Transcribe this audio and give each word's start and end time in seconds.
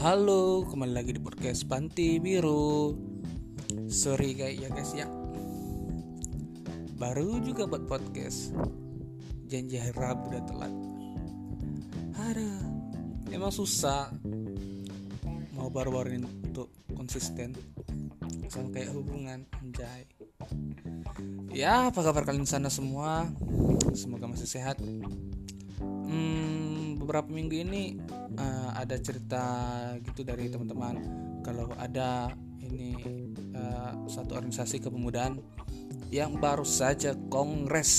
Halo, 0.00 0.64
kembali 0.64 0.96
lagi 0.96 1.12
di 1.12 1.20
podcast 1.20 1.68
Panti 1.68 2.16
Biru. 2.16 2.96
Sorry 3.84 4.32
kayak 4.32 4.56
ya 4.56 4.68
guys 4.72 4.96
ya. 4.96 5.04
Baru 6.96 7.36
juga 7.44 7.68
buat 7.68 7.84
podcast. 7.84 8.56
Janji 9.44 9.76
hari 9.76 9.92
Rabu 9.92 10.32
udah 10.32 10.42
telat. 10.48 10.72
Ada. 12.16 12.52
Emang 13.28 13.52
susah 13.52 14.08
mau 15.52 15.68
baru-baru 15.68 16.24
untuk 16.48 16.72
konsisten 16.96 17.52
sama 18.48 18.72
kayak 18.72 18.96
hubungan 18.96 19.44
anjay. 19.60 20.08
Ya, 21.52 21.92
apa 21.92 22.00
kabar 22.00 22.24
kalian 22.24 22.48
sana 22.48 22.72
semua? 22.72 23.28
Semoga 23.92 24.32
masih 24.32 24.48
sehat. 24.48 24.80
Hmm, 25.84 26.96
beberapa 26.96 27.28
minggu 27.28 27.68
ini 27.68 28.00
uh, 28.40 28.72
ada 28.72 28.96
cerita 28.96 29.44
gitu 30.00 30.24
dari 30.24 30.48
teman-teman 30.48 30.96
kalau 31.44 31.68
ada 31.76 32.32
ini 32.64 32.96
uh, 33.52 34.08
satu 34.08 34.40
organisasi 34.40 34.80
kepemudaan 34.80 35.40
yang 36.10 36.36
baru 36.40 36.66
saja 36.66 37.14
kongres. 37.30 37.92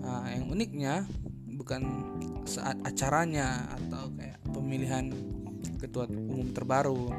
Nah, 0.00 0.30
yang 0.30 0.46
uniknya 0.46 1.06
bukan 1.58 1.82
saat 2.46 2.78
acaranya 2.86 3.66
atau 3.78 4.10
kayak 4.14 4.38
pemilihan 4.50 5.10
ketua 5.78 6.06
umum 6.06 6.50
terbaru. 6.54 7.10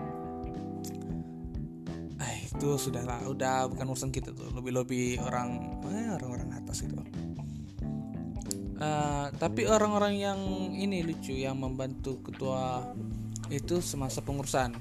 Eh, 2.21 2.37
itu 2.47 2.69
sudah 2.77 3.03
lah, 3.03 3.21
udah 3.27 3.67
bukan 3.67 3.85
urusan 3.91 4.11
kita 4.13 4.31
tuh, 4.31 4.53
lebih-lebih 4.55 5.19
orang 5.23 5.81
eh, 5.91 6.09
orang-orang 6.15 6.55
atas 6.55 6.87
itu. 6.87 6.95
Uh, 8.81 9.29
tapi 9.37 9.69
orang-orang 9.69 10.17
yang 10.17 10.39
ini 10.73 11.05
lucu 11.05 11.37
yang 11.37 11.61
membantu 11.61 12.17
ketua 12.25 12.89
itu 13.53 13.77
semasa 13.77 14.25
pengurusan. 14.25 14.73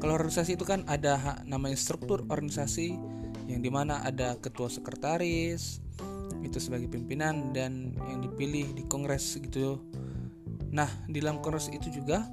Kalau 0.00 0.16
organisasi 0.16 0.56
itu 0.56 0.64
kan 0.64 0.88
ada 0.88 1.44
namanya 1.44 1.76
struktur 1.76 2.24
organisasi 2.32 2.96
yang 3.52 3.60
di 3.60 3.68
mana 3.68 4.00
ada 4.00 4.40
ketua 4.40 4.72
sekretaris 4.72 5.84
itu 6.40 6.58
sebagai 6.58 6.88
pimpinan 6.88 7.52
dan 7.52 7.92
yang 8.08 8.24
dipilih 8.24 8.72
di 8.72 8.82
kongres 8.88 9.36
gitu. 9.38 9.84
Nah 10.72 10.88
di 11.04 11.20
dalam 11.20 11.44
kongres 11.44 11.68
itu 11.68 11.92
juga 11.92 12.24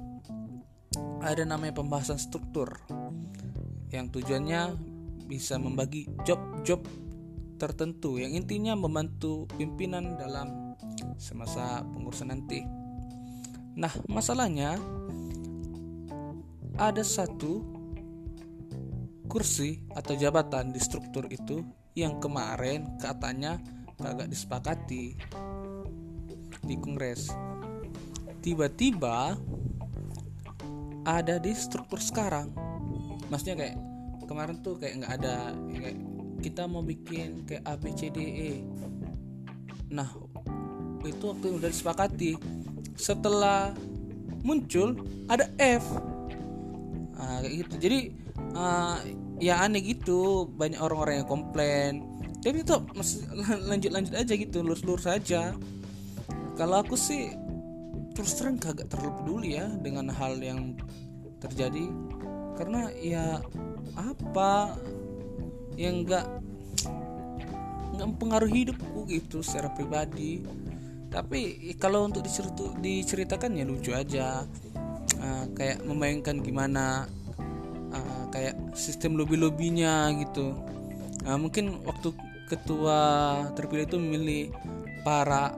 ada 1.20 1.44
namanya 1.44 1.76
pembahasan 1.76 2.16
struktur 2.16 2.72
yang 3.92 4.08
tujuannya 4.08 4.80
bisa 5.28 5.60
membagi 5.60 6.08
job-job 6.24 6.82
tertentu 7.60 8.16
yang 8.16 8.32
intinya 8.32 8.72
membantu 8.72 9.44
pimpinan 9.54 10.16
dalam 10.16 10.59
semasa 11.18 11.84
pengurusan 11.84 12.32
nanti. 12.32 12.64
Nah, 13.76 13.92
masalahnya 14.10 14.76
ada 16.80 17.04
satu 17.04 17.62
kursi 19.30 19.84
atau 19.94 20.18
jabatan 20.18 20.74
di 20.74 20.80
struktur 20.82 21.30
itu 21.30 21.62
yang 21.94 22.18
kemarin 22.18 22.98
katanya 22.98 23.62
kagak 24.00 24.32
disepakati 24.32 25.14
di 26.66 26.74
kongres. 26.80 27.30
Tiba-tiba 28.40 29.36
ada 31.04 31.36
di 31.38 31.52
struktur 31.52 32.00
sekarang. 32.00 32.52
Maksudnya 33.28 33.56
kayak 33.60 33.76
kemarin 34.26 34.56
tuh 34.64 34.80
kayak 34.80 35.04
nggak 35.04 35.12
ada 35.20 35.52
kayak 35.70 35.98
kita 36.40 36.64
mau 36.64 36.80
bikin 36.80 37.44
kayak 37.44 37.62
A 37.68 37.76
B 37.76 37.92
C 37.92 38.08
D 38.08 38.18
E. 38.18 38.52
Nah, 39.92 40.08
itu 41.06 41.24
waktu 41.30 41.44
yang 41.52 41.56
udah 41.62 41.70
disepakati. 41.70 42.30
Setelah 42.96 43.72
muncul 44.44 44.96
ada 45.28 45.48
F. 45.56 45.84
Nah, 47.16 47.44
kayak 47.44 47.54
gitu. 47.64 47.74
Jadi 47.80 47.98
uh, 48.56 48.96
ya 49.40 49.64
aneh 49.64 49.80
gitu. 49.84 50.50
Banyak 50.52 50.80
orang-orang 50.80 51.24
yang 51.24 51.28
komplain. 51.28 51.92
Tapi 52.40 52.64
itu 52.64 52.76
lanjut 53.70 53.90
lanjut 53.92 54.14
aja 54.16 54.32
gitu. 54.36 54.60
Lurus 54.60 54.84
lurus 54.84 55.08
saja 55.08 55.56
kalau 56.60 56.84
aku 56.84 56.92
sih 56.92 57.32
terus 58.12 58.36
terang 58.36 58.60
kagak 58.60 58.92
terlalu 58.92 59.12
peduli 59.16 59.50
ya 59.56 59.64
dengan 59.80 60.12
hal 60.12 60.36
yang 60.36 60.76
terjadi. 61.40 61.88
Karena 62.60 62.92
ya 63.00 63.40
apa 63.96 64.76
yang 65.80 66.04
enggak 66.04 66.28
nggak 67.96 68.06
mempengaruhi 68.16 68.68
hidupku 68.68 69.08
gitu 69.08 69.40
secara 69.40 69.72
pribadi 69.72 70.44
tapi 71.10 71.74
kalau 71.76 72.06
untuk 72.06 72.22
diceritakan 72.78 73.58
ya 73.58 73.64
lucu 73.66 73.90
aja. 73.92 74.46
Uh, 75.20 75.44
kayak 75.52 75.84
membayangkan 75.84 76.40
gimana 76.40 77.04
uh, 77.92 78.24
kayak 78.32 78.56
sistem 78.72 79.20
lobby 79.20 79.36
lobbynya 79.36 80.08
gitu. 80.16 80.56
Uh, 81.28 81.36
mungkin 81.36 81.84
waktu 81.84 82.16
ketua 82.48 82.98
terpilih 83.52 83.84
itu 83.84 84.00
memilih 84.00 84.42
para 85.04 85.52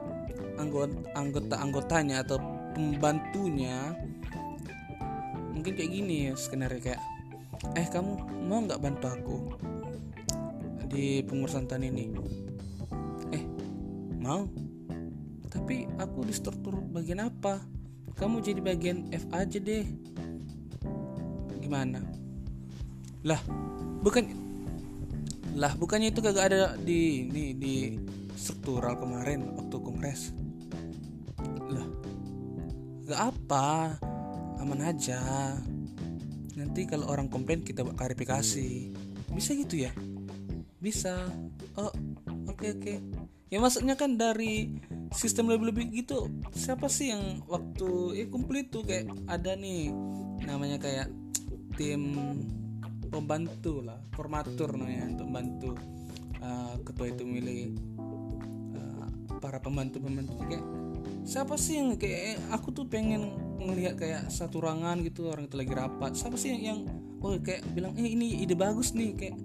anggota 0.59 0.99
anggota 1.15 1.55
anggotanya 1.63 2.27
atau 2.27 2.43
pembantunya. 2.75 3.95
Mungkin 5.55 5.79
kayak 5.79 5.91
gini 5.95 6.15
ya 6.27 6.31
skenario 6.35 6.83
kayak 6.83 6.99
eh 7.79 7.87
kamu 7.87 8.43
mau 8.43 8.59
nggak 8.67 8.83
bantu 8.83 9.05
aku 9.07 9.37
di 10.91 11.23
pengurusan 11.23 11.71
tan 11.71 11.87
ini? 11.87 12.11
Eh 13.31 13.43
mau 14.19 14.43
tapi 15.53 15.85
aku 16.01 16.25
di 16.25 16.33
struktur 16.33 16.81
bagian 16.89 17.29
apa? 17.29 17.61
Kamu 18.17 18.41
jadi 18.41 18.57
bagian 18.57 19.13
F 19.13 19.29
aja 19.29 19.61
deh. 19.61 19.85
Gimana? 21.61 22.01
Lah 23.21 23.37
bukan 24.01 24.33
lah 25.53 25.77
bukannya 25.77 26.09
itu 26.09 26.25
kagak 26.25 26.49
ada 26.49 26.73
di 26.81 27.29
ini 27.29 27.53
di 27.53 27.75
struktural 28.33 28.97
kemarin 28.97 29.53
waktu 29.53 29.77
kongres. 29.77 30.33
Lah 31.69 31.85
gak 33.05 33.21
apa 33.29 33.93
aman 34.57 34.81
aja. 34.89 35.21
Nanti 36.57 36.89
kalau 36.89 37.13
orang 37.13 37.29
komplain 37.29 37.61
kita 37.61 37.85
klarifikasi. 37.85 38.89
Bisa 39.29 39.53
gitu 39.53 39.85
ya? 39.85 39.93
Bisa. 40.81 41.29
Oh 41.77 41.93
oke 42.49 42.57
okay, 42.57 42.69
oke. 42.73 42.81
Okay. 42.81 42.97
ya 43.53 43.61
maksudnya 43.61 43.93
kan 43.93 44.17
dari 44.17 44.81
sistem 45.13 45.53
lebih-lebih 45.53 46.03
gitu. 46.03 46.27
Siapa 46.53 46.89
sih 46.89 47.13
yang 47.13 47.45
waktu 47.45 48.19
eh 48.19 48.27
kumpul 48.27 48.59
itu 48.59 48.81
kayak 48.83 49.09
ada 49.29 49.53
nih 49.55 49.93
namanya 50.43 50.81
kayak 50.81 51.07
tim 51.77 52.17
pembantu 53.13 53.85
lah 53.85 54.01
formatur 54.17 54.73
namanya 54.73 55.13
untuk 55.13 55.77
uh, 56.41 56.75
ketua 56.81 57.13
itu 57.13 57.23
milih 57.23 57.77
uh, 58.73 59.05
para 59.37 59.61
pembantu 59.61 60.01
pembantu 60.01 60.41
kayak 60.49 60.65
siapa 61.23 61.55
sih 61.55 61.79
yang 61.79 61.95
kayak 61.95 62.41
aku 62.51 62.75
tuh 62.75 62.85
pengen 62.89 63.31
ngelihat 63.63 63.95
kayak 63.95 64.27
satu 64.27 64.59
ruangan 64.59 64.99
gitu 65.07 65.31
orang 65.31 65.47
itu 65.47 65.55
lagi 65.55 65.73
rapat. 65.73 66.11
Siapa 66.19 66.35
sih 66.35 66.57
yang, 66.57 66.61
yang 66.63 66.79
oh 67.23 67.37
kayak 67.39 67.63
bilang 67.71 67.95
eh 67.95 68.11
ini 68.11 68.43
ide 68.43 68.57
bagus 68.57 68.91
nih 68.91 69.15
kayak 69.15 69.37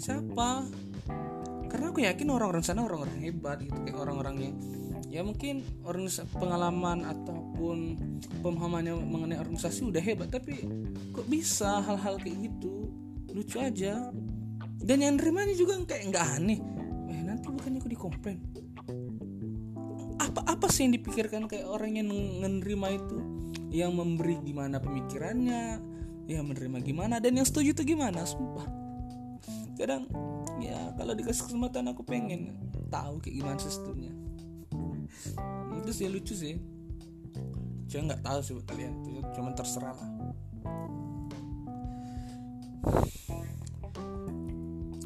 siapa? 0.00 0.64
Karena 1.66 1.92
aku 1.92 2.00
yakin 2.00 2.28
orang-orang 2.32 2.64
sana 2.64 2.86
orang-orang 2.86 3.20
hebat 3.20 3.60
gitu 3.60 3.76
kayak 3.84 3.98
orang-orang 4.00 4.36
yang 4.48 4.54
ya 5.06 5.22
mungkin 5.22 5.64
pengalaman 6.36 7.06
ataupun 7.06 7.98
pemahamannya 8.40 8.94
mengenai 9.00 9.38
organisasi 9.40 9.88
udah 9.88 10.02
hebat 10.02 10.28
tapi 10.32 10.66
kok 11.12 11.26
bisa 11.28 11.80
hal-hal 11.84 12.18
kayak 12.20 12.50
gitu? 12.50 12.90
Lucu 13.32 13.60
aja. 13.60 14.10
Dan 14.76 15.02
yang 15.02 15.16
nerimanya 15.18 15.54
juga 15.56 15.76
kayak 15.84 16.04
nggak 16.12 16.26
aneh. 16.40 16.60
Eh 17.10 17.20
nanti 17.24 17.46
bukannya 17.48 17.78
aku 17.80 17.90
dikomplain. 17.90 18.38
Apa 20.20 20.40
apa 20.48 20.66
sih 20.72 20.88
yang 20.88 20.94
dipikirkan 20.96 21.48
kayak 21.48 21.68
orang 21.68 22.00
yang 22.00 22.08
menerima 22.12 22.88
itu? 22.96 23.18
Yang 23.72 23.92
memberi 23.92 24.36
gimana 24.40 24.80
pemikirannya? 24.80 25.80
Yang 26.26 26.44
menerima 26.44 26.78
gimana? 26.82 27.14
Dan 27.20 27.40
yang 27.40 27.46
setuju 27.46 27.76
itu 27.76 27.96
gimana? 27.96 28.24
Sumpah. 28.24 28.66
Kadang 29.76 30.08
ya 30.60 30.96
kalau 30.96 31.12
dikasih 31.12 31.52
kesempatan 31.52 31.92
aku 31.92 32.00
pengen 32.00 32.56
tahu 32.88 33.20
kayak 33.20 33.44
gimana 33.44 33.58
sistemnya 33.60 34.15
itu 35.82 35.90
sih 35.92 36.06
lucu 36.10 36.34
sih. 36.34 36.54
Cuma 37.86 38.12
nggak 38.12 38.22
tahu 38.26 38.38
sih 38.42 38.52
buat 38.58 38.66
kalian. 38.66 38.92
Itu 39.06 39.20
cuma 39.38 39.50
terserah 39.54 39.94
lah. 39.94 40.10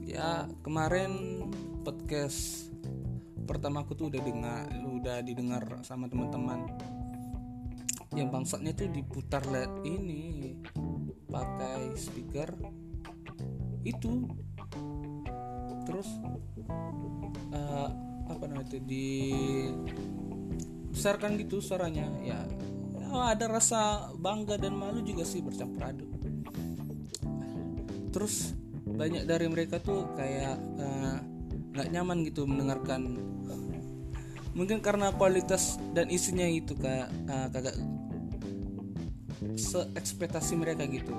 Ya 0.04 0.44
kemarin 0.66 1.44
podcast 1.86 2.68
pertama 3.48 3.82
aku 3.82 3.96
tuh 3.96 4.12
udah 4.12 4.20
dengar 4.20 4.68
udah 5.00 5.16
didengar 5.24 5.64
sama 5.84 6.08
teman-teman. 6.08 6.68
Yang 8.12 8.28
bangsatnya 8.34 8.72
tuh 8.74 8.90
diputar 8.90 9.44
led 9.48 9.70
ini 9.86 10.56
pakai 11.30 11.94
speaker. 11.94 12.52
Itu. 13.86 14.28
Terus 15.88 16.08
uh, 17.54 18.09
apa 18.28 18.44
namanya 18.50 18.76
itu 18.76 18.78
di 18.84 19.08
besarkan 20.90 21.38
gitu 21.38 21.62
suaranya. 21.62 22.10
Ya, 22.20 22.44
oh, 23.10 23.24
ada 23.24 23.46
rasa 23.48 24.10
bangga 24.18 24.58
dan 24.58 24.76
malu 24.76 25.00
juga 25.00 25.22
sih 25.24 25.40
bercampur 25.40 25.82
aduk. 25.86 26.10
Terus 28.10 28.58
banyak 28.90 29.24
dari 29.24 29.46
mereka 29.46 29.78
tuh 29.78 30.10
kayak 30.18 30.58
eh, 30.58 31.16
nggak 31.72 31.88
uh, 31.88 31.92
nyaman 31.94 32.26
gitu 32.26 32.44
mendengarkan. 32.44 33.16
Mungkin 34.50 34.82
karena 34.82 35.14
kualitas 35.14 35.78
dan 35.94 36.10
isinya 36.10 36.42
itu 36.42 36.74
kayak 36.74 37.06
uh, 37.30 37.46
kagak 37.54 37.78
seekspektasi 39.54 40.58
mereka 40.58 40.90
gitu. 40.90 41.14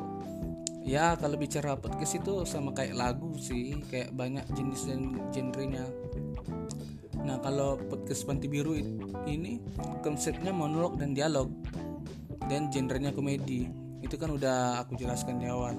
Ya 0.81 1.15
kalau 1.15 1.38
bicara 1.38 1.77
podcast 1.77 2.18
itu 2.19 2.44
sama 2.44 2.75
kayak 2.75 2.98
lagu 2.98 3.38
sih 3.38 3.77
kayak 3.88 4.12
banyak 4.18 4.44
jenis 4.51 4.89
dan 4.89 5.01
genrenya 5.31 5.86
nah 7.21 7.38
kalau 7.38 7.77
podcast 7.77 8.25
panti 8.25 8.50
biru 8.50 8.73
ini 9.29 9.62
konsepnya 10.01 10.50
monolog 10.50 10.97
dan 10.97 11.13
dialog 11.13 11.50
dan 12.50 12.68
genrenya 12.68 13.15
komedi. 13.15 13.69
Itu 14.01 14.18
kan 14.18 14.33
udah 14.33 14.83
aku 14.83 14.97
jelaskan 14.97 15.39
di 15.39 15.47
awal. 15.47 15.77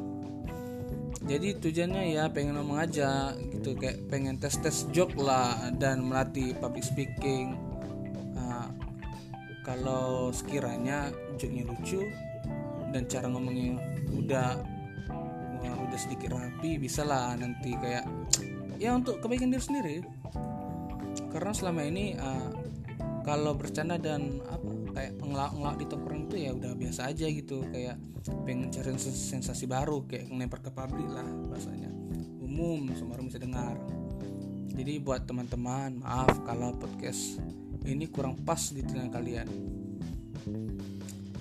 Jadi 1.22 1.54
tujuannya 1.60 2.18
ya 2.18 2.26
pengen 2.32 2.58
ngomong 2.58 2.82
aja 2.82 3.36
gitu 3.52 3.78
kayak 3.78 4.10
pengen 4.10 4.40
tes 4.42 4.58
tes 4.58 4.88
joke 4.90 5.14
lah 5.20 5.70
dan 5.78 6.02
melatih 6.02 6.56
public 6.58 6.82
speaking. 6.82 7.54
Nah, 8.34 8.72
kalau 9.62 10.34
sekiranya 10.34 11.14
joke-nya 11.38 11.68
lucu 11.68 12.02
dan 12.90 13.06
cara 13.06 13.30
ngomongnya 13.30 13.78
udah 14.18 14.48
udah 15.62 15.98
sedikit 16.00 16.32
rapi 16.32 16.80
bisa 16.80 17.04
lah 17.04 17.36
nanti 17.36 17.76
kayak 17.76 18.08
ya 18.80 18.96
untuk 18.96 19.20
kebaikan 19.20 19.52
diri 19.52 19.60
sendiri 19.60 19.96
karena 21.32 21.52
selama 21.56 21.82
ini 21.88 22.14
uh, 22.20 22.52
kalau 23.24 23.56
bercanda 23.56 23.96
dan 23.96 24.44
apa 24.46 24.70
kayak 24.92 25.12
ngelak-ngelak 25.24 25.76
di 25.80 25.86
tongkrong 25.88 26.22
itu 26.28 26.36
ya 26.36 26.50
udah 26.52 26.72
biasa 26.76 27.00
aja 27.08 27.26
gitu. 27.32 27.64
Kayak 27.72 27.96
pengen 28.44 28.68
cari 28.70 28.92
sensasi 29.00 29.64
baru 29.66 30.04
kayak 30.06 30.30
ngelempar 30.30 30.60
ke 30.62 30.70
publik 30.70 31.08
lah 31.10 31.26
bahasanya 31.50 31.90
umum 32.38 32.92
semua 32.92 33.16
orang 33.16 33.26
bisa 33.32 33.40
dengar. 33.40 33.74
Jadi 34.72 34.92
buat 35.00 35.24
teman-teman 35.24 36.00
maaf 36.04 36.32
kalau 36.44 36.76
podcast 36.76 37.40
ini 37.88 38.08
kurang 38.08 38.36
pas 38.44 38.60
di 38.72 38.84
telinga 38.84 39.10
kalian. 39.12 39.48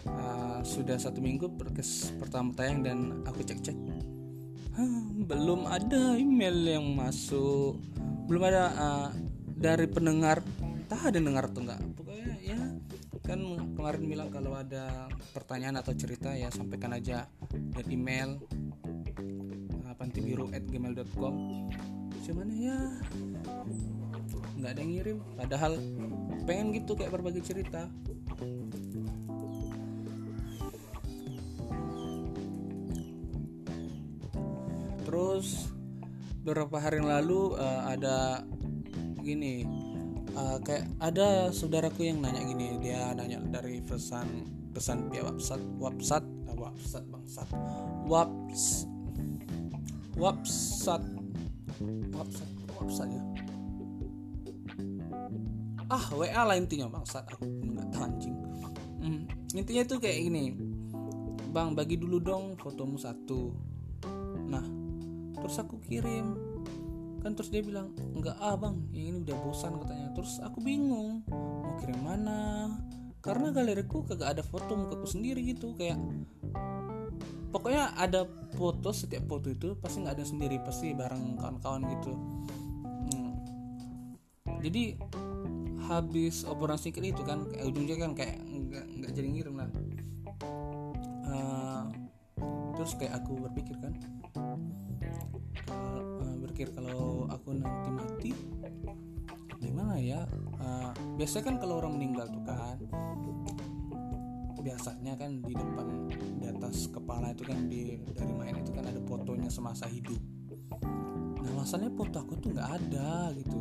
Uh, 0.01 0.59
sudah 0.65 0.97
satu 0.97 1.21
minggu 1.21 1.51
podcast 1.59 2.15
pertama 2.17 2.55
tayang 2.57 2.81
dan 2.81 2.99
aku 3.27 3.43
cek-cek. 3.45 3.77
Belum 5.27 5.67
ada 5.69 6.17
email 6.17 6.79
yang 6.79 6.85
masuk. 6.95 7.77
Belum 8.25 8.43
ada 8.47 8.71
uh, 8.73 9.09
dari 9.61 9.85
pendengar 9.85 10.41
tak 10.89 11.13
ada 11.13 11.19
dengar 11.21 11.45
tuh 11.53 11.63
nggak 11.69 11.81
pokoknya 11.95 12.33
ya 12.41 12.59
kan 13.21 13.39
kemarin 13.77 14.03
bilang 14.09 14.29
kalau 14.33 14.57
ada 14.57 15.07
pertanyaan 15.31 15.79
atau 15.79 15.93
cerita 15.93 16.33
ya 16.33 16.49
sampaikan 16.49 16.97
aja 16.97 17.29
dan 17.53 17.85
email 17.87 18.41
uh, 19.85 19.93
pantibiru 19.95 20.49
at 20.51 20.65
gmail.com 20.65 21.35
cuman 22.25 22.47
ya 22.51 22.77
nggak 24.61 24.71
ada 24.77 24.81
yang 24.85 24.91
ngirim. 24.93 25.17
Padahal 25.33 25.73
pengen 26.45 26.67
gitu 26.77 26.93
kayak 26.93 27.11
berbagi 27.17 27.41
cerita. 27.41 27.89
Terus 35.01 35.73
beberapa 36.45 36.77
hari 36.77 37.01
yang 37.01 37.09
lalu 37.09 37.57
uh, 37.57 37.89
ada 37.89 38.45
gini 39.23 39.63
uh, 40.35 40.57
kayak 40.61 40.89
ada 40.99 41.49
saudaraku 41.53 42.09
yang 42.09 42.19
nanya 42.19 42.43
gini 42.45 42.77
dia 42.81 43.13
nanya 43.15 43.39
dari 43.47 43.79
pesan 43.83 44.27
pesan 44.71 45.11
via 45.11 45.27
website 45.27 45.63
website 45.77 46.27
uh, 46.47 46.55
website 46.55 47.07
bangsat. 47.11 47.47
Waps 48.07 48.65
website 50.19 51.07
website 52.11 52.53
website 52.79 53.11
ya. 53.11 53.23
Ah 55.91 56.05
WA 56.15 56.41
lah 56.47 56.55
intinya 56.55 56.87
bangsat. 56.87 57.27
Aku 57.35 57.43
nggak 57.47 57.87
tahu 57.91 58.03
anjing. 58.03 58.35
Hmm, 59.01 59.21
intinya 59.55 59.83
tuh 59.87 59.99
kayak 59.99 60.27
gini. 60.27 60.55
Bang 61.51 61.75
bagi 61.75 61.99
dulu 61.99 62.19
dong 62.23 62.55
fotomu 62.55 62.95
satu. 62.95 63.51
Nah 64.47 64.63
terus 65.35 65.55
aku 65.59 65.79
kirim 65.83 66.50
kan 67.21 67.37
terus 67.37 67.53
dia 67.53 67.61
bilang 67.61 67.93
enggak 68.17 68.35
ah 68.41 68.57
bang 68.57 68.75
yang 68.91 69.05
ini 69.13 69.17
udah 69.23 69.37
bosan 69.45 69.77
katanya. 69.77 70.09
Terus 70.17 70.41
aku 70.41 70.59
bingung 70.59 71.21
mau 71.29 71.73
kirim 71.77 72.01
mana? 72.01 72.73
Karena 73.21 73.53
galeriku 73.53 74.01
kagak 74.01 74.37
ada 74.37 74.43
foto 74.43 74.73
mukaku 74.73 75.05
sendiri 75.05 75.45
gitu 75.45 75.77
kayak 75.77 76.01
pokoknya 77.53 77.93
ada 77.99 78.25
foto 78.57 78.89
setiap 78.89 79.27
foto 79.29 79.53
itu 79.53 79.77
pasti 79.77 80.01
nggak 80.01 80.15
ada 80.17 80.25
sendiri 80.25 80.57
pasti 80.65 80.97
bareng 80.97 81.37
kawan-kawan 81.37 81.83
gitu. 81.99 82.13
Hmm. 83.11 83.33
jadi 84.63 84.95
habis 85.91 86.47
obrolan 86.47 86.79
sedikit 86.79 87.03
itu 87.03 87.21
kan 87.27 87.43
kayak 87.51 87.65
ujungnya 87.67 87.95
kan 87.99 88.11
kayak 88.15 88.37
nggak 88.39 88.85
nggak 88.87 89.11
jadi 89.11 89.27
ngirim 89.27 89.55
lah. 89.59 89.69
Uh, 91.31 91.83
terus 92.79 92.95
kayak 92.97 93.19
aku 93.21 93.37
berpikir 93.37 93.75
kan 93.83 93.93
berpikir 96.61 96.77
kalau 96.77 97.25
aku 97.33 97.57
nanti 97.57 97.89
mati 97.89 98.31
gimana 99.57 99.97
ya? 99.97 100.29
Uh, 100.61 100.93
biasanya 101.17 101.43
kan 101.49 101.55
kalau 101.57 101.81
orang 101.81 101.97
meninggal 101.97 102.29
tuh 102.29 102.43
kan 102.45 102.77
biasanya 104.61 105.17
kan 105.17 105.41
di 105.41 105.57
depan 105.57 106.05
di 106.37 106.45
atas 106.45 106.85
kepala 106.93 107.33
itu 107.33 107.41
kan 107.49 107.65
di 107.65 107.97
dari 108.13 108.29
main 108.37 108.61
itu 108.61 108.69
kan 108.77 108.85
ada 108.85 109.01
fotonya 109.09 109.49
semasa 109.49 109.89
hidup. 109.89 110.21
Nah 111.41 111.51
masalahnya 111.57 111.97
foto 111.97 112.21
aku 112.21 112.33
tuh 112.37 112.53
nggak 112.53 112.69
ada 112.77 113.33
gitu. 113.33 113.57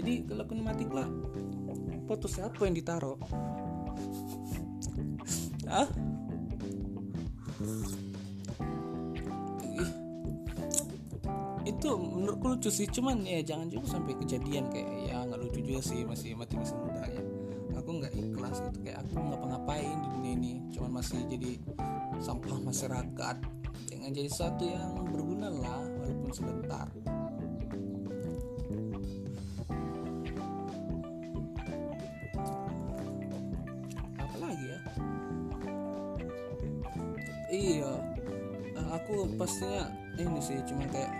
Jadi 0.00 0.12
kalau 0.24 0.42
aku 0.48 0.52
mati 0.56 0.84
lah 0.88 1.08
foto 2.08 2.24
siapa 2.24 2.64
yang 2.64 2.72
ditaruh? 2.72 3.20
Ah 5.68 5.88
itu 11.86 11.94
menurutku 11.94 12.58
lucu 12.58 12.66
sih 12.66 12.90
cuman 12.90 13.22
ya 13.22 13.46
jangan 13.46 13.70
juga 13.70 13.94
sampai 13.94 14.18
kejadian 14.18 14.66
kayak 14.74 14.90
ya 15.06 15.22
nggak 15.22 15.38
lucu 15.38 15.62
juga 15.62 15.78
sih 15.86 16.02
masih 16.02 16.34
mati 16.34 16.58
masih 16.58 16.74
muda 16.82 17.06
ya. 17.06 17.22
Aku 17.78 18.02
nggak 18.02 18.10
ikhlas 18.10 18.58
gitu 18.58 18.78
kayak 18.82 19.06
aku 19.06 19.14
ngapa-ngapain 19.22 19.94
di 19.94 20.08
dunia 20.18 20.32
ini 20.34 20.52
cuman 20.74 20.98
masih 20.98 21.22
jadi 21.30 21.62
sampah 22.18 22.58
masyarakat. 22.58 23.36
Dengan 23.86 24.10
jadi 24.10 24.26
satu 24.26 24.66
yang 24.66 24.98
berguna 25.14 25.46
lah 25.46 25.86
walaupun 26.02 26.30
sebentar. 26.34 26.90
Iya 37.46 37.94
uh, 38.74 38.88
aku 38.90 39.38
pastinya 39.38 39.86
ini 40.18 40.42
sih 40.42 40.58
cuma 40.66 40.82
kayak 40.90 41.14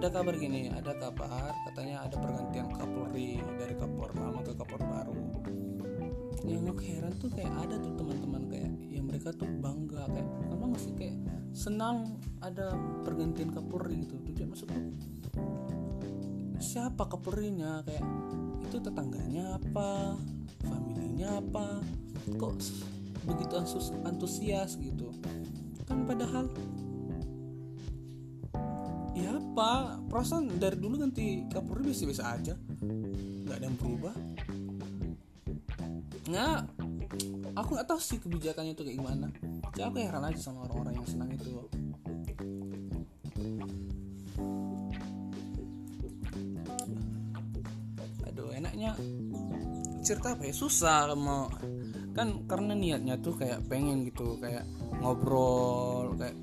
ada 0.00 0.08
kabar 0.16 0.32
gini 0.32 0.72
ada 0.72 0.96
kabar 0.96 1.52
katanya 1.68 2.08
ada 2.08 2.16
pergantian 2.16 2.72
kapolri 2.72 3.36
dari 3.60 3.76
kapolri 3.76 4.16
lama 4.16 4.40
ke 4.40 4.56
kapolri 4.56 4.86
baru. 4.88 5.12
Yang 6.40 6.72
aku 6.72 6.82
heran 6.88 7.12
tuh 7.20 7.28
kayak 7.28 7.52
ada 7.68 7.76
tuh 7.76 7.92
teman-teman 8.00 8.48
kayak 8.48 8.72
yang 8.88 9.04
mereka 9.04 9.28
tuh 9.36 9.44
bangga 9.60 10.08
kayak 10.08 10.28
memang 10.48 10.72
masih 10.72 10.96
kayak 10.96 11.20
senang 11.52 12.16
ada 12.40 12.72
pergantian 13.04 13.52
kapolri 13.52 14.08
gitu. 14.08 14.16
Tuh 14.24 14.48
maksudku 14.48 14.80
siapa 16.56 17.04
kapolrinya? 17.04 17.84
Kayak 17.84 18.08
itu 18.64 18.80
tetangganya 18.80 19.60
apa? 19.60 20.16
Familinya 20.64 21.44
apa? 21.44 21.84
Kok 22.40 22.56
begitu 23.28 23.52
antusias 24.08 24.80
gitu? 24.80 25.12
Kan 25.84 26.08
padahal 26.08 26.48
apa? 29.60 30.00
Perasaan 30.08 30.56
dari 30.56 30.80
dulu 30.80 30.96
ganti 30.96 31.44
Kapolri 31.52 31.92
biasa-biasa 31.92 32.24
aja. 32.32 32.54
Nggak 33.44 33.56
ada 33.60 33.64
yang 33.68 33.76
berubah. 33.76 34.14
Nggak 36.32 36.60
aku 37.52 37.68
nggak 37.76 37.88
tahu 37.92 38.00
sih 38.00 38.16
kebijakannya 38.24 38.72
itu 38.72 38.82
kayak 38.88 38.96
gimana. 38.96 39.28
Ya 39.76 39.92
aku 39.92 40.00
heran 40.00 40.24
aja 40.24 40.40
sama 40.40 40.64
orang-orang 40.64 40.96
yang 40.96 41.08
senang 41.08 41.28
itu. 41.36 41.68
Aduh 48.32 48.48
enaknya 48.56 48.96
cerita 50.00 50.32
apa 50.32 50.48
ya? 50.48 50.54
Susah 50.56 51.12
mau 51.12 51.52
kan 52.16 52.48
karena 52.48 52.72
niatnya 52.72 53.20
tuh 53.20 53.36
kayak 53.36 53.60
pengen 53.68 54.08
gitu 54.08 54.40
kayak 54.40 54.64
ngobrol 55.04 56.16
kayak 56.16 56.34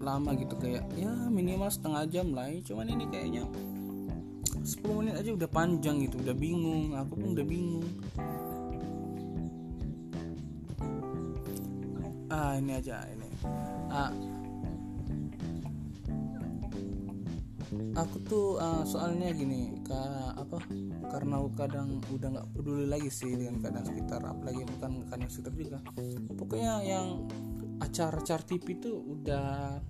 lama 0.00 0.32
gitu 0.32 0.56
kayak 0.56 0.84
ya 0.96 1.12
minimal 1.28 1.68
setengah 1.68 2.08
jam 2.08 2.32
lah 2.32 2.48
ya. 2.48 2.58
cuman 2.72 2.88
ini 2.88 3.04
kayaknya 3.12 3.44
10 4.60 4.84
menit 4.92 5.14
aja 5.16 5.30
udah 5.32 5.48
panjang 5.48 5.96
gitu 6.04 6.20
udah 6.20 6.36
bingung. 6.36 6.92
Aku 6.92 7.16
pun 7.16 7.28
udah 7.32 7.46
bingung. 7.46 7.88
Ah 12.28 12.60
ini 12.60 12.72
aja 12.76 13.02
ini. 13.08 13.28
Ah, 13.90 14.12
aku 17.98 18.16
tuh 18.28 18.46
uh, 18.60 18.84
soalnya 18.84 19.32
gini 19.32 19.74
ka, 19.82 19.98
apa 20.36 20.62
karena 21.10 21.42
kadang 21.56 21.98
udah 22.12 22.28
nggak 22.38 22.48
peduli 22.54 22.86
lagi 22.86 23.10
sih 23.10 23.32
dengan 23.34 23.64
keadaan 23.64 23.86
sekitar 23.88 24.20
apalagi 24.22 24.62
bukan 24.76 25.08
keadaan 25.08 25.30
sekitar 25.32 25.52
juga. 25.56 25.78
Pokoknya 26.36 26.84
yang 26.84 27.26
acara-acara 27.80 28.44
TV 28.44 28.76
itu 28.76 28.92
udah 28.92 29.80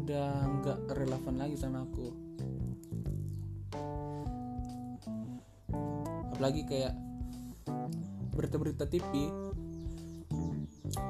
udah 0.00 0.30
nggak 0.62 0.78
relevan 0.94 1.36
lagi 1.36 1.58
sama 1.58 1.82
aku. 1.84 2.08
Apalagi 6.32 6.62
kayak 6.64 6.94
berita-berita 8.32 8.88
TV 8.88 9.28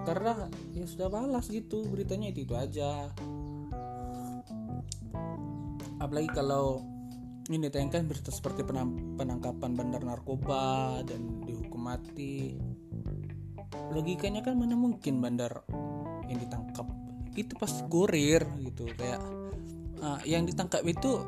karena 0.04 0.50
ya 0.74 0.84
sudah 0.84 1.08
balas 1.08 1.46
gitu 1.48 1.86
beritanya 1.86 2.32
itu 2.32 2.48
itu 2.48 2.54
aja. 2.56 3.12
Apalagi 6.00 6.32
kalau 6.32 6.82
ini 7.52 7.68
ditayangkan 7.68 8.08
berita 8.08 8.32
seperti 8.32 8.64
penangkapan 9.18 9.74
bandar 9.76 10.02
narkoba 10.02 11.02
dan 11.04 11.44
dihukum 11.44 11.82
mati 11.82 12.56
logikanya 13.90 14.42
kan 14.42 14.58
mana 14.58 14.74
mungkin 14.74 15.22
bandar 15.22 15.62
yang 16.26 16.38
ditangkap 16.38 16.86
itu 17.38 17.54
pasti 17.54 17.86
gorir 17.86 18.42
gitu 18.62 18.90
kayak 18.98 19.22
uh, 20.02 20.20
yang 20.26 20.44
ditangkap 20.46 20.82
itu 20.82 21.22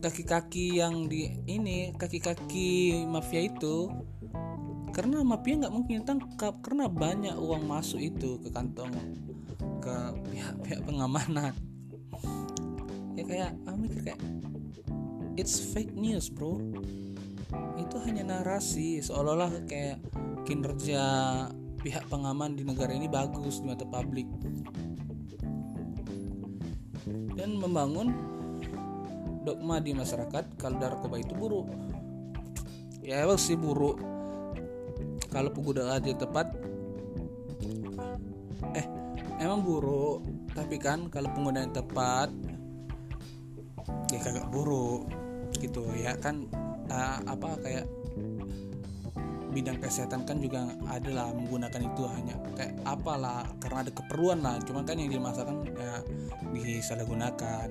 kaki-kaki 0.00 0.80
yang 0.80 1.06
di 1.06 1.28
ini 1.44 1.92
kaki-kaki 1.94 3.04
mafia 3.04 3.46
itu. 3.46 3.92
Karena 4.90 5.22
mafia 5.22 5.54
nggak 5.60 5.74
mungkin 5.76 6.02
tangkap 6.02 6.58
karena 6.64 6.90
banyak 6.90 7.36
uang 7.38 7.62
masuk 7.68 8.02
itu 8.02 8.42
ke 8.42 8.50
kantong 8.50 8.90
ke 9.78 9.96
pihak-pihak 10.34 10.82
pengamanan. 10.82 11.54
Ya 13.14 13.22
kayak 13.22 13.52
aku 13.68 13.76
mikir 13.86 14.00
kayak 14.10 14.20
it's 15.38 15.60
fake 15.60 15.94
news 15.94 16.26
bro. 16.32 16.58
Itu 17.78 17.96
hanya 18.02 18.26
narasi 18.26 18.98
seolah-olah 19.04 19.68
kayak 19.68 20.02
kinerja 20.48 21.04
pihak 21.80 22.04
pengaman 22.12 22.52
di 22.54 22.62
negara 22.62 22.92
ini 22.92 23.08
bagus 23.08 23.64
di 23.64 23.72
mata 23.72 23.88
publik. 23.88 24.28
Dan 27.34 27.56
membangun 27.56 28.12
dogma 29.42 29.80
di 29.80 29.96
masyarakat 29.96 30.60
kalau 30.60 30.76
narkoba 30.76 31.16
itu 31.16 31.32
buruk. 31.32 31.66
Ya 33.00 33.24
emang 33.24 33.40
sih 33.40 33.56
buruk. 33.56 33.96
Kalau 35.32 35.48
penggunaan 35.56 36.04
yang 36.04 36.20
tepat 36.20 36.52
eh 38.76 38.86
emang 39.40 39.64
buruk. 39.64 40.20
Tapi 40.52 40.76
kan 40.76 41.08
kalau 41.08 41.32
penggunaan 41.32 41.72
tepat 41.72 42.28
ya 44.12 44.20
kagak 44.20 44.52
buruk. 44.52 45.08
Gitu 45.56 45.80
ya 45.96 46.12
kan 46.20 46.44
uh, 46.92 47.24
apa 47.24 47.56
kayak 47.64 47.88
bidang 49.50 49.82
kesehatan 49.82 50.22
kan 50.24 50.38
juga 50.38 50.70
adalah 50.86 51.34
menggunakan 51.34 51.82
itu 51.82 52.02
hanya 52.06 52.38
kayak 52.54 52.78
apalah 52.86 53.44
karena 53.58 53.84
ada 53.86 53.92
keperluan 53.92 54.38
lah. 54.40 54.56
Cuman 54.62 54.86
kan 54.86 54.96
yang 54.96 55.10
dimasakan 55.10 55.66
ya 55.66 56.00
disalahgunakan. 56.54 57.68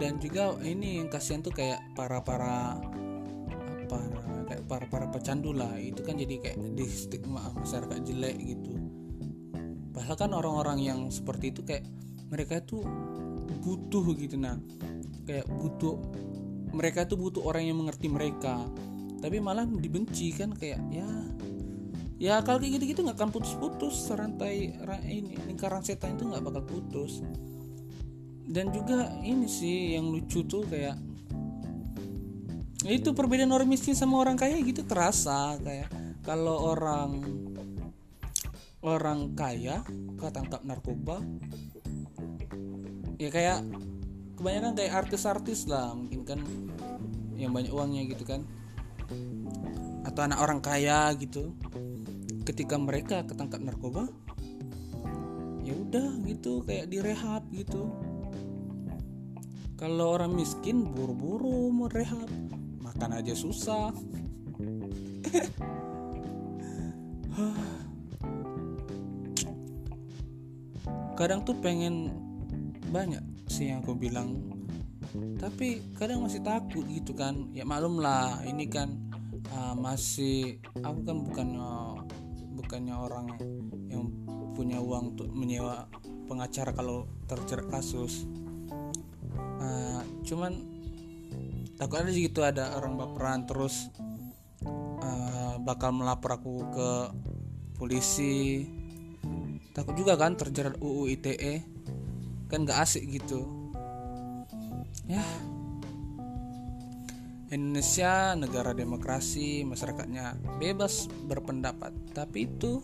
Dan 0.00 0.16
juga 0.16 0.56
ini 0.64 0.96
yang 0.96 1.12
kasihan 1.12 1.44
tuh 1.44 1.52
kayak 1.52 1.84
para 1.92 2.24
para 2.24 2.80
apa 3.84 3.98
kayak 4.48 4.62
para 4.64 4.84
para 4.88 5.06
pecandu 5.12 5.52
lah. 5.52 5.76
Itu 5.76 6.00
kan 6.00 6.16
jadi 6.16 6.40
kayak 6.40 6.56
di 6.72 6.88
stigma 6.88 7.52
masyarakat 7.52 8.00
jelek 8.08 8.36
gitu. 8.40 8.80
Padahal 9.92 10.16
kan 10.16 10.32
orang-orang 10.32 10.78
yang 10.80 11.00
seperti 11.12 11.52
itu 11.52 11.60
kayak 11.60 11.84
mereka 12.32 12.64
itu 12.64 12.80
butuh 13.60 14.16
gitu. 14.16 14.40
Nah 14.40 14.56
kayak 15.28 15.44
butuh 15.52 16.00
mereka 16.70 17.06
itu 17.06 17.14
butuh 17.18 17.42
orang 17.46 17.66
yang 17.66 17.78
mengerti 17.78 18.06
mereka. 18.10 18.60
Tapi 19.20 19.36
malah 19.38 19.68
dibenci 19.68 20.32
kan 20.32 20.54
kayak 20.56 20.80
ya 20.88 21.08
ya 22.20 22.34
kalau 22.44 22.60
kayak 22.60 22.80
gitu-gitu 22.80 23.00
nggak 23.04 23.16
akan 23.16 23.32
putus-putus 23.32 24.08
rantai 24.12 24.76
ini 25.08 25.36
lingkaran 25.48 25.84
setan 25.84 26.16
itu 26.16 26.28
nggak 26.28 26.42
bakal 26.44 26.62
putus. 26.64 27.20
Dan 28.50 28.74
juga 28.74 29.14
ini 29.22 29.46
sih 29.46 29.94
yang 29.94 30.10
lucu 30.10 30.42
tuh 30.42 30.66
kayak 30.66 30.98
itu 32.88 33.12
perbedaan 33.12 33.52
orang 33.52 33.68
miskin 33.68 33.92
sama 33.92 34.16
orang 34.16 34.40
kaya 34.40 34.56
gitu 34.64 34.82
terasa 34.88 35.60
kayak 35.60 35.92
kalau 36.24 36.72
orang 36.72 37.20
orang 38.80 39.36
kaya 39.36 39.84
ketangkap 40.16 40.64
narkoba 40.64 41.20
ya 43.20 43.28
kayak 43.28 43.60
kebanyakan 44.40 44.72
kayak 44.72 45.04
artis-artis 45.04 45.68
lah 45.68 45.92
mungkin 45.92 46.24
kan 46.24 46.40
yang 47.36 47.52
banyak 47.52 47.76
uangnya 47.76 48.08
gitu 48.08 48.24
kan. 48.24 48.48
Atau 50.08 50.24
anak 50.24 50.40
orang 50.40 50.64
kaya 50.64 51.12
gitu. 51.20 51.52
Ketika 52.48 52.80
mereka 52.80 53.20
ketangkap 53.28 53.60
narkoba 53.60 54.08
ya 55.60 55.76
udah 55.76 56.24
gitu 56.24 56.64
kayak 56.64 56.88
direhab 56.88 57.44
gitu. 57.52 57.92
Kalau 59.76 60.16
orang 60.16 60.32
miskin 60.32 60.88
buru-buru 60.88 61.68
mau 61.68 61.92
rehab. 61.92 62.32
Makan 62.80 63.20
aja 63.20 63.36
susah. 63.36 63.92
Kadang 71.20 71.44
tuh 71.44 71.60
pengen 71.60 72.08
banyak 72.88 73.29
sih 73.50 73.74
yang 73.74 73.82
aku 73.82 73.98
bilang. 73.98 74.46
Tapi 75.42 75.82
kadang 75.98 76.22
masih 76.22 76.38
takut 76.46 76.86
gitu 76.86 77.18
kan. 77.18 77.50
Ya 77.50 77.66
maklum 77.66 77.98
lah 77.98 78.46
ini 78.46 78.70
kan 78.70 79.10
uh, 79.50 79.74
masih 79.74 80.62
aku 80.78 81.02
kan 81.02 81.16
bukannya 81.26 81.70
bukannya 82.54 82.94
orang 82.94 83.26
yang 83.90 84.06
punya 84.54 84.78
uang 84.78 85.18
untuk 85.18 85.28
menyewa 85.34 85.90
pengacara 86.30 86.70
kalau 86.70 87.10
terjerat 87.26 87.66
kasus. 87.66 88.30
Uh, 89.60 90.00
cuman 90.22 90.54
takut 91.74 92.00
ada 92.00 92.12
gitu 92.12 92.40
ada 92.46 92.76
orang 92.78 92.94
baperan 92.96 93.48
terus 93.48 93.90
uh, 95.02 95.56
bakal 95.58 95.90
melapor 95.90 96.38
aku 96.38 96.70
ke 96.70 96.90
polisi. 97.74 98.68
Takut 99.74 99.96
juga 99.96 100.14
kan 100.14 100.36
terjerat 100.36 100.78
UU 100.78 101.08
ITE 101.18 101.79
kan 102.50 102.66
gak 102.66 102.82
asik 102.84 103.06
gitu. 103.08 103.46
Ya. 105.06 105.22
Indonesia 107.50 108.38
negara 108.38 108.70
demokrasi 108.74 109.62
masyarakatnya 109.66 110.38
bebas 110.58 111.06
berpendapat. 111.30 111.94
Tapi 112.14 112.46
itu 112.46 112.82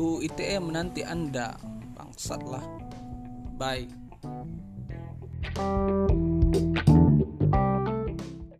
UU 0.00 0.24
ITE 0.24 0.60
menanti 0.60 1.04
anda. 1.04 1.56
Bangsat 1.94 2.42
lah 2.42 2.64
bye 3.54 3.86